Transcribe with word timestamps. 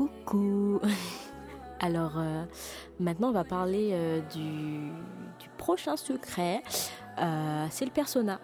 Coucou. 0.00 0.80
Alors 1.80 2.14
euh, 2.16 2.44
maintenant 2.98 3.28
on 3.28 3.32
va 3.32 3.44
parler 3.44 3.90
euh, 3.92 4.22
du, 4.32 4.90
prochain 5.58 5.98
secret, 5.98 6.62
euh, 7.18 7.66
c'est 7.68 7.84
le 7.84 7.90
persona. 7.90 8.40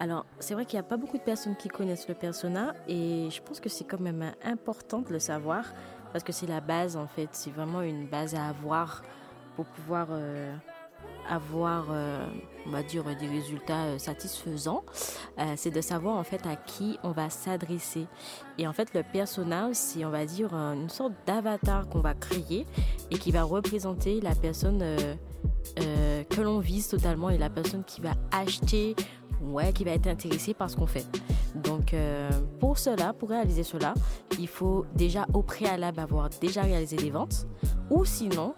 Alors 0.00 0.26
c'est 0.40 0.54
vrai 0.54 0.64
qu'il 0.66 0.76
n'y 0.76 0.84
a 0.84 0.88
pas 0.88 0.96
beaucoup 0.96 1.16
de 1.16 1.22
personnes 1.22 1.54
qui 1.54 1.68
connaissent 1.68 2.08
le 2.08 2.14
persona 2.16 2.74
et 2.88 3.28
je 3.30 3.40
pense 3.42 3.60
que 3.60 3.68
c'est 3.68 3.84
quand 3.84 4.00
même 4.00 4.32
important 4.42 4.98
de 5.02 5.12
le 5.12 5.20
savoir 5.20 5.72
parce 6.12 6.24
que 6.24 6.32
c'est 6.32 6.48
la 6.48 6.60
base 6.60 6.96
en 6.96 7.06
fait, 7.06 7.28
c'est 7.30 7.50
vraiment 7.50 7.82
une 7.82 8.08
base 8.08 8.34
à 8.34 8.48
avoir 8.48 9.02
pour 9.54 9.66
pouvoir 9.66 10.08
avoir, 11.28 11.86
euh, 11.90 12.26
on 12.66 12.70
va 12.70 12.82
dire, 12.82 13.04
des 13.04 13.26
résultats 13.26 13.84
euh, 13.84 13.98
satisfaisants, 13.98 14.82
euh, 15.38 15.54
c'est 15.56 15.70
de 15.70 15.80
savoir 15.80 16.16
en 16.16 16.24
fait 16.24 16.46
à 16.46 16.56
qui 16.56 16.98
on 17.02 17.12
va 17.12 17.30
s'adresser. 17.30 18.06
Et 18.58 18.66
en 18.66 18.72
fait, 18.72 18.94
le 18.94 19.02
personnage, 19.02 19.74
c'est, 19.74 20.04
on 20.04 20.10
va 20.10 20.24
dire, 20.24 20.52
une 20.54 20.88
sorte 20.88 21.12
d'avatar 21.26 21.88
qu'on 21.88 22.00
va 22.00 22.14
créer 22.14 22.66
et 23.10 23.18
qui 23.18 23.30
va 23.30 23.42
représenter 23.42 24.20
la 24.20 24.34
personne 24.34 24.84
que 25.76 26.40
l'on 26.40 26.58
vise 26.58 26.88
totalement 26.88 27.30
et 27.30 27.38
la 27.38 27.50
personne 27.50 27.84
qui 27.84 28.00
va 28.00 28.14
acheter, 28.32 28.96
ouais, 29.40 29.72
qui 29.72 29.84
va 29.84 29.92
être 29.92 30.08
intéressée 30.08 30.54
par 30.54 30.68
ce 30.68 30.76
qu'on 30.76 30.86
fait. 30.86 31.06
Donc, 31.54 31.94
pour 32.58 32.78
cela, 32.78 33.12
pour 33.12 33.28
réaliser 33.28 33.62
cela, 33.62 33.94
il 34.38 34.48
faut 34.48 34.84
déjà 34.94 35.26
au 35.34 35.42
préalable 35.42 36.00
avoir 36.00 36.30
déjà 36.40 36.62
réalisé 36.62 36.96
des 36.96 37.10
ventes 37.10 37.46
ou 37.90 38.04
sinon 38.04 38.54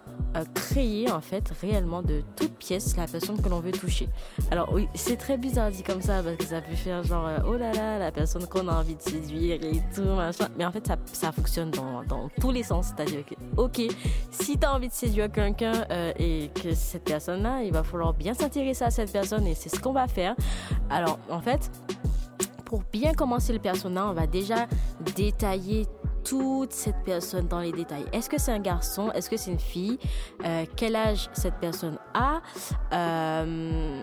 créer 0.54 1.10
en 1.10 1.20
fait 1.20 1.52
réellement 1.60 2.02
de 2.02 2.22
toutes 2.36 2.54
pièces 2.56 2.96
la 2.96 3.06
personne 3.06 3.40
que 3.40 3.48
l'on 3.48 3.60
veut 3.60 3.72
toucher. 3.72 4.08
Alors 4.50 4.72
oui, 4.72 4.88
c'est 4.94 5.16
très 5.16 5.36
bizarre 5.36 5.70
dit 5.70 5.82
comme 5.82 6.02
ça 6.02 6.22
parce 6.22 6.36
que 6.36 6.44
ça 6.44 6.60
peut 6.60 6.74
faire 6.74 7.02
genre 7.04 7.26
euh, 7.26 7.38
oh 7.46 7.56
là 7.56 7.72
là 7.72 7.98
la 7.98 8.12
personne 8.12 8.46
qu'on 8.46 8.68
a 8.68 8.72
envie 8.72 8.96
de 8.96 9.02
séduire 9.02 9.62
et 9.62 9.82
tout 9.94 10.02
machin. 10.04 10.48
Mais 10.56 10.64
en 10.64 10.72
fait 10.72 10.86
ça, 10.86 10.96
ça 11.12 11.32
fonctionne 11.32 11.70
dans, 11.70 12.02
dans 12.04 12.28
tous 12.40 12.50
les 12.50 12.62
sens. 12.62 12.92
C'est-à-dire 12.94 13.24
que 13.24 13.34
ok, 13.56 13.80
si 14.30 14.58
tu 14.58 14.66
as 14.66 14.74
envie 14.74 14.88
de 14.88 14.92
séduire 14.92 15.30
quelqu'un 15.30 15.84
euh, 15.90 16.12
et 16.18 16.50
que 16.54 16.74
cette 16.74 17.04
personne-là, 17.04 17.62
il 17.62 17.72
va 17.72 17.82
falloir 17.82 18.14
bien 18.14 18.34
s'intéresser 18.34 18.84
à 18.84 18.90
cette 18.90 19.12
personne 19.12 19.46
et 19.46 19.54
c'est 19.54 19.68
ce 19.68 19.80
qu'on 19.80 19.92
va 19.92 20.06
faire. 20.08 20.34
Alors 20.88 21.18
en 21.28 21.40
fait 21.40 21.70
pour 22.70 22.84
bien 22.92 23.14
commencer 23.14 23.52
le 23.52 23.58
personnage, 23.58 24.10
on 24.10 24.12
va 24.12 24.28
déjà 24.28 24.68
détailler 25.16 25.86
toute 26.30 26.72
cette 26.72 27.02
personne 27.04 27.48
dans 27.48 27.58
les 27.58 27.72
détails. 27.72 28.04
Est-ce 28.12 28.30
que 28.30 28.38
c'est 28.40 28.52
un 28.52 28.60
garçon? 28.60 29.10
Est-ce 29.10 29.28
que 29.28 29.36
c'est 29.36 29.50
une 29.50 29.58
fille? 29.58 29.98
Euh, 30.44 30.64
Quel 30.76 30.94
âge 30.94 31.28
cette 31.32 31.56
personne 31.56 31.98
a? 32.14 32.40
Euh, 32.92 34.00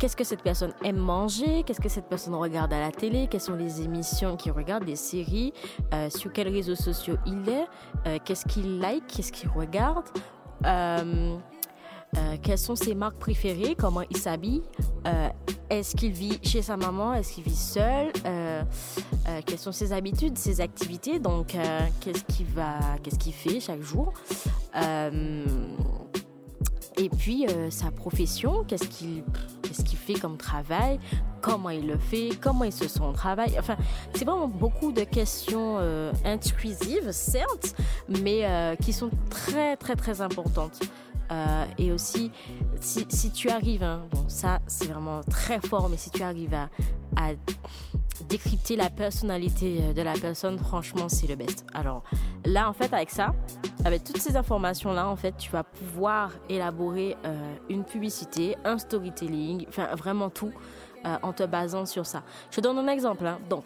Qu'est-ce 0.00 0.16
que 0.16 0.24
cette 0.24 0.42
personne 0.42 0.72
aime 0.84 0.96
manger? 0.96 1.62
Qu'est-ce 1.62 1.80
que 1.80 1.88
cette 1.88 2.08
personne 2.08 2.34
regarde 2.34 2.72
à 2.72 2.80
la 2.80 2.90
télé? 2.90 3.28
Quelles 3.30 3.40
sont 3.40 3.54
les 3.54 3.82
émissions 3.82 4.36
qu'il 4.36 4.50
regarde, 4.50 4.82
les 4.84 4.96
séries? 4.96 5.52
Euh, 5.94 6.10
Sur 6.10 6.32
quels 6.32 6.48
réseaux 6.48 6.74
sociaux 6.74 7.16
il 7.24 7.48
est? 7.48 8.18
Qu'est-ce 8.24 8.44
qu'il 8.44 8.80
like? 8.80 9.06
Qu'est-ce 9.06 9.30
qu'il 9.30 9.48
regarde? 9.50 10.06
Quelles 12.42 12.58
sont 12.58 12.76
ses 12.76 12.94
marques 12.94 13.18
préférées, 13.18 13.74
comment 13.76 14.02
il 14.10 14.16
s'habille, 14.16 14.62
est-ce 15.70 15.94
qu'il 15.94 16.12
vit 16.12 16.38
chez 16.42 16.62
sa 16.62 16.76
maman, 16.76 17.14
est-ce 17.14 17.34
qu'il 17.34 17.44
vit 17.44 17.54
seul, 17.54 18.10
euh, 19.28 19.40
quelles 19.44 19.58
sont 19.58 19.72
ses 19.72 19.92
habitudes, 19.92 20.38
ses 20.38 20.60
activités, 20.60 21.18
donc 21.18 21.54
euh, 21.54 21.80
qu'est-ce 22.00 22.24
qu'il 22.24 22.46
va, 22.46 22.78
qu'est-ce 23.02 23.18
qu'il 23.18 23.34
fait 23.34 23.60
chaque 23.60 23.82
jour. 23.82 24.12
Euh, 24.76 25.44
et 26.96 27.10
puis 27.10 27.46
sa 27.70 27.90
profession, 27.92 28.64
qu'est-ce 28.64 28.88
qu'il 28.88 29.22
qu'est-ce 29.62 29.84
qu'il 29.84 29.98
fait 29.98 30.14
comme 30.14 30.36
travail, 30.36 30.98
comment 31.40 31.70
il 31.70 31.86
le 31.86 31.96
fait, 31.98 32.30
comment 32.40 32.64
il 32.64 32.72
se 32.72 32.88
sent 32.88 33.02
au 33.02 33.12
travail. 33.12 33.54
Enfin, 33.56 33.76
c'est 34.14 34.24
vraiment 34.24 34.48
beaucoup 34.48 34.90
de 34.90 35.04
questions 35.04 35.78
intrusives, 36.24 37.12
certes, 37.12 37.76
mais 38.08 38.76
qui 38.82 38.92
sont 38.92 39.10
très 39.30 39.76
très 39.76 39.94
très 39.94 40.22
importantes. 40.22 40.80
Et 41.78 41.92
aussi, 41.92 42.30
si, 42.80 43.30
tu 43.32 43.50
arrives, 43.50 43.82
hein, 43.82 44.02
bon, 44.10 44.24
ça 44.28 44.60
c'est 44.66 44.86
vraiment 44.86 45.20
très 45.22 45.60
fort, 45.60 45.88
mais 45.88 45.96
si 45.96 46.10
tu 46.10 46.22
arrives 46.22 46.54
à, 46.54 46.68
décrypter 48.28 48.76
la 48.76 48.90
personnalité 48.90 49.80
euh, 49.80 49.92
de 49.92 50.02
la 50.02 50.14
personne, 50.14 50.58
franchement, 50.58 51.08
c'est 51.08 51.26
le 51.26 51.36
best. 51.36 51.64
Alors 51.74 52.02
là, 52.44 52.68
en 52.68 52.72
fait, 52.72 52.92
avec 52.92 53.10
ça, 53.10 53.34
avec 53.84 54.04
toutes 54.04 54.18
ces 54.18 54.36
informations-là, 54.36 55.08
en 55.08 55.16
fait, 55.16 55.36
tu 55.36 55.50
vas 55.50 55.62
pouvoir 55.62 56.32
élaborer 56.48 57.16
euh, 57.24 57.54
une 57.68 57.84
publicité, 57.84 58.56
un 58.64 58.78
storytelling, 58.78 59.66
enfin 59.68 59.94
vraiment 59.94 60.30
tout, 60.30 60.52
euh, 61.06 61.16
en 61.22 61.32
te 61.32 61.44
basant 61.44 61.86
sur 61.86 62.06
ça. 62.06 62.22
Je 62.50 62.56
te 62.56 62.60
donne 62.60 62.78
un 62.78 62.88
exemple. 62.88 63.26
Hein. 63.26 63.38
Donc, 63.48 63.64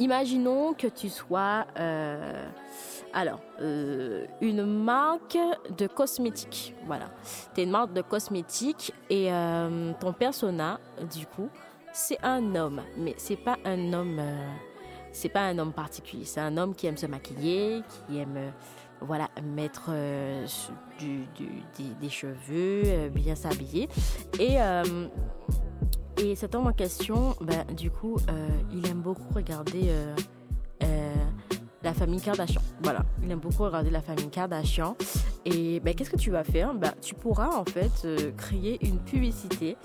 imaginons 0.00 0.74
que 0.74 0.88
tu 0.88 1.08
sois... 1.08 1.66
Alors, 3.12 3.40
une 4.40 4.64
marque 4.64 5.38
de 5.76 5.86
cosmétiques. 5.86 6.74
Voilà. 6.86 7.10
Tu 7.54 7.60
es 7.60 7.64
une 7.64 7.70
marque 7.70 7.92
de 7.92 8.02
cosmétiques 8.02 8.92
et 9.08 9.30
ton 10.00 10.12
persona, 10.12 10.80
du 11.12 11.26
coup, 11.26 11.48
c'est 11.92 12.18
un 12.22 12.54
homme, 12.54 12.82
mais 12.96 13.14
c'est 13.16 13.36
pas 13.36 13.56
un 13.64 13.92
homme, 13.92 14.18
euh, 14.20 14.48
c'est 15.12 15.28
pas 15.28 15.40
un 15.40 15.58
homme 15.58 15.72
particulier. 15.72 16.24
C'est 16.24 16.40
un 16.40 16.56
homme 16.56 16.74
qui 16.74 16.86
aime 16.86 16.96
se 16.96 17.06
maquiller, 17.06 17.82
qui 18.06 18.18
aime, 18.18 18.36
euh, 18.36 18.50
voilà, 19.00 19.28
mettre 19.42 19.86
euh, 19.88 20.46
des, 21.00 22.08
cheveux, 22.08 23.08
bien 23.08 23.34
s'habiller. 23.34 23.88
Et 24.38 24.58
et 26.22 26.36
cet 26.36 26.54
homme 26.54 26.66
en 26.66 26.72
question, 26.72 27.34
ben, 27.40 27.64
du 27.74 27.90
coup, 27.90 28.16
il 28.72 28.86
aime 28.86 29.00
beaucoup 29.00 29.32
regarder 29.34 29.90
la 31.82 31.94
famille 31.94 32.20
Kardashian. 32.20 32.60
Voilà, 32.82 33.04
il 33.22 33.30
aime 33.30 33.38
beaucoup 33.38 33.62
regarder 33.62 33.90
la 33.90 34.02
famille 34.02 34.28
Kardashian. 34.28 34.96
Et 35.44 35.80
ben, 35.80 35.94
qu'est-ce 35.94 36.10
que 36.10 36.16
tu 36.16 36.30
vas 36.30 36.44
faire? 36.44 36.74
Ben, 36.74 36.92
Tu 37.00 37.14
pourras 37.14 37.56
en 37.56 37.64
fait 37.64 38.06
créer 38.36 38.78
une 38.86 38.98
publicité 38.98 39.76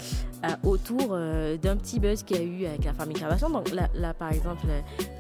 euh, 0.46 0.70
autour 0.70 1.10
euh, 1.12 1.58
d'un 1.58 1.76
petit 1.76 2.00
buzz 2.00 2.24
qu'il 2.24 2.38
y 2.38 2.40
a 2.40 2.44
eu 2.44 2.66
avec 2.66 2.86
la 2.86 2.94
famille 2.94 3.18
Kardashian. 3.18 3.50
Donc 3.50 3.72
là, 3.72 4.14
par 4.14 4.32
exemple, 4.32 4.66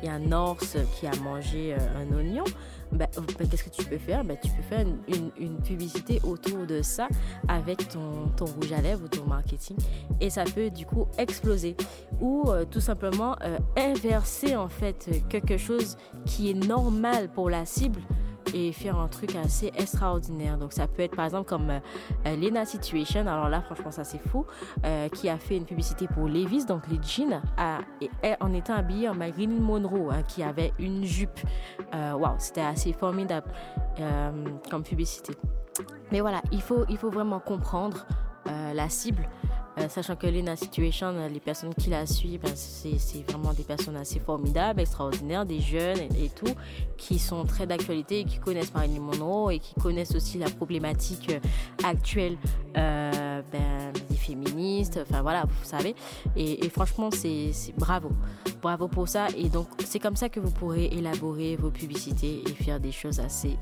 il 0.02 0.08
y 0.08 0.12
a 0.12 0.14
un 0.14 0.32
ours 0.32 0.78
qui 0.96 1.08
a 1.08 1.16
mangé 1.24 1.74
euh, 1.74 1.78
un 1.98 2.16
oignon. 2.16 2.44
Ben, 2.92 3.08
ben, 3.16 3.48
qu'est-ce 3.50 3.64
que 3.64 3.70
tu 3.70 3.84
peux 3.86 3.98
faire? 3.98 4.24
Ben, 4.24 4.38
Tu 4.42 4.50
peux 4.52 4.62
faire 4.62 4.86
une, 5.08 5.58
publicité 5.66 6.22
autour 6.24 6.68
de 6.68 6.82
ça 6.82 7.08
avec 7.48 7.88
ton, 7.90 8.28
ton, 8.36 8.46
rouge 8.46 8.72
à 8.72 8.82
lèvres 8.82 9.06
ou 9.06 9.08
ton 9.08 9.26
marketing. 9.26 9.78
Et 10.22 10.30
ça 10.30 10.44
peut 10.44 10.70
du 10.70 10.86
coup 10.86 11.08
exploser. 11.18 11.76
Ou 12.22 12.46
tout 12.70 12.82
simplement 12.82 13.36
inverser 13.76 14.56
en 14.56 14.70
fait 14.70 15.10
quelque 15.30 15.58
chose 15.58 15.98
qui 16.26 16.52
est 16.52 16.68
normal 16.68 17.30
pour 17.30 17.50
la 17.50 17.66
cible 17.66 18.02
et 18.56 18.72
faire 18.72 18.98
un 18.98 19.10
truc 19.10 19.36
assez 19.36 19.72
extraordinaire. 19.78 20.58
Donc 20.58 20.72
ça 20.72 20.88
peut 20.88 21.04
être 21.04 21.16
par 21.16 21.26
exemple 21.26 21.48
comme 21.48 21.70
euh, 21.70 22.36
Lena 22.38 22.66
Situation, 22.66 23.28
alors 23.28 23.50
là 23.50 23.62
franchement 23.62 23.92
ça 23.92 24.06
c'est 24.06 24.18
fou, 24.30 24.46
euh, 24.86 25.10
qui 25.10 25.28
a 25.28 25.38
fait 25.38 25.58
une 25.58 25.66
publicité 25.66 26.08
pour 26.08 26.28
Levi's, 26.28 26.66
donc 26.66 26.88
les 26.88 27.00
jeans, 27.04 27.42
en 28.40 28.54
étant 28.54 28.74
habillée 28.74 29.10
en 29.10 29.14
Marilyn 29.14 29.60
Monroe, 29.60 30.10
hein, 30.12 30.24
qui 30.24 30.42
avait 30.42 30.74
une 30.80 31.04
jupe. 31.04 31.40
Euh, 31.94 32.14
waouh, 32.14 32.36
c'était 32.38 32.62
assez 32.62 32.94
formidable 32.94 33.52
comme 34.70 34.84
publicité. 34.84 35.34
Mais 36.12 36.22
voilà, 36.22 36.42
il 36.52 36.62
faut, 36.62 36.86
il 36.88 36.98
faut 36.98 37.10
vraiment 37.10 37.40
comprendre 37.40 38.06
la 38.46 38.90
cible. 38.90 39.28
Euh, 39.86 39.90
sachant 39.90 40.16
que 40.16 40.28
Lena 40.28 40.56
Situation, 40.56 41.08
euh, 41.08 41.28
les 41.28 41.40
personnes 41.40 41.74
qui 41.74 41.90
la 41.90 42.06
suivent, 42.06 42.42
ben, 42.42 42.54
c'est 42.56 43.30
vraiment 43.30 43.54
des 43.54 43.64
personnes 43.64 43.96
assez 43.96 44.20
formidables, 44.20 44.82
extraordinaires, 44.82 45.46
des 45.46 45.60
jeunes 45.60 46.00
et, 46.18 46.30
tout, 46.30 46.54
qui 46.98 47.20
sont 47.20 47.46
très 47.46 47.68
d'actualité 47.68 48.20
et 48.20 48.26
qui 48.26 48.40
connaissent 48.40 48.74
Marilyn 48.74 49.02
Monroe 49.02 49.52
et 49.52 49.60
qui 49.60 49.74
connaissent 49.76 50.16
aussi 50.16 50.38
la 50.38 50.50
problématique 50.50 51.30
euh, 51.30 51.40
actuelle 51.88 52.38
ben, 52.74 53.94
des 54.10 54.16
féministes, 54.16 55.00
enfin 55.02 55.22
voilà, 55.22 55.44
vous 55.44 55.64
savez. 55.64 55.96
Et, 56.36 56.66
et 56.66 56.70
franchement, 56.70 57.10
c'est 57.12 57.54
bravo. 57.78 58.10
Bravo 58.62 58.88
pour 58.88 59.08
ça. 59.08 59.28
Et 59.38 59.50
donc, 59.50 59.68
c'est 59.86 60.00
comme 60.00 60.16
ça 60.16 60.30
que 60.30 60.40
vous 60.40 60.52
pourrez 60.52 60.86
élaborer 60.86 61.56
vos 61.56 61.72
publicités 61.72 62.44
et 62.46 62.64
faire 62.64 62.80
des 62.80 62.92
choses 62.92 63.20
assez 63.20 63.58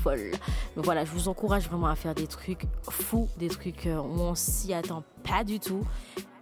folle. 0.00 0.32
Donc 0.74 0.84
voilà, 0.84 1.04
je 1.04 1.10
vous 1.10 1.28
encourage 1.28 1.68
vraiment 1.68 1.86
à 1.86 1.96
faire 1.96 2.14
des 2.14 2.26
trucs 2.26 2.64
fous, 2.88 3.28
des 3.38 3.48
trucs 3.48 3.86
euh, 3.86 3.98
où 3.98 4.20
on 4.20 4.34
s'y 4.34 4.72
attend 4.74 5.02
pas 5.22 5.44
du 5.44 5.60
tout. 5.60 5.86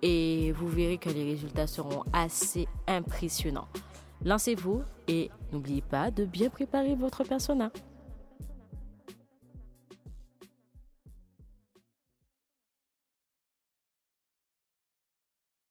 Et 0.02 0.52
vous 0.52 0.68
verrez 0.68 0.98
que 0.98 1.08
les 1.08 1.24
résultats 1.24 1.66
seront 1.66 2.04
assez 2.12 2.68
impressionnants. 2.86 3.68
Lancez-vous 4.24 4.82
et 5.08 5.30
n'oubliez 5.52 5.82
pas 5.82 6.10
de 6.10 6.24
bien 6.24 6.50
préparer 6.50 6.94
votre 6.94 7.24
persona. 7.24 7.70